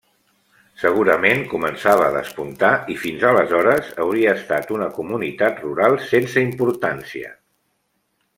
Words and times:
Segurament 0.83 1.43
començava 1.51 2.07
a 2.07 2.13
despuntar 2.15 2.71
i 2.93 2.97
fins 3.03 3.25
aleshores 3.33 3.93
hauria 4.07 4.33
estat 4.41 4.73
una 4.79 4.89
comunitat 4.97 5.63
rural 5.67 5.99
sense 6.09 6.45
importància. 6.49 7.33